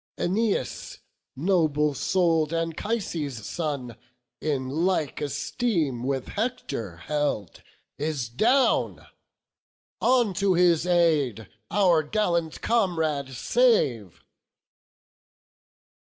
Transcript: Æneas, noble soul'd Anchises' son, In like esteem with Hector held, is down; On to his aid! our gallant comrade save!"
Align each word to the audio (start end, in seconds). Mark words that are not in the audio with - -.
Æneas, 0.17 0.97
noble 1.35 1.93
soul'd 1.93 2.53
Anchises' 2.55 3.45
son, 3.45 3.95
In 4.41 4.67
like 4.67 5.21
esteem 5.21 6.01
with 6.01 6.29
Hector 6.29 6.97
held, 7.05 7.61
is 7.99 8.27
down; 8.27 9.05
On 10.01 10.33
to 10.33 10.55
his 10.55 10.87
aid! 10.87 11.47
our 11.69 12.01
gallant 12.01 12.63
comrade 12.63 13.29
save!" 13.35 14.23